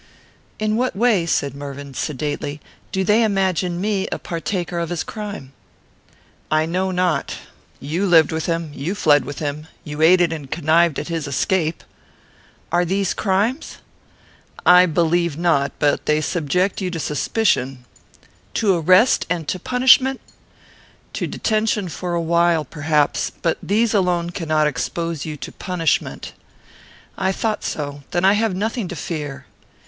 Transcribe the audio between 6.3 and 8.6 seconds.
"I know not. You lived with